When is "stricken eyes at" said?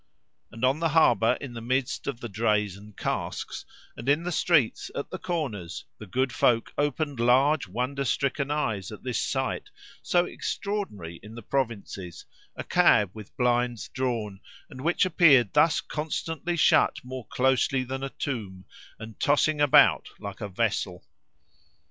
8.03-9.03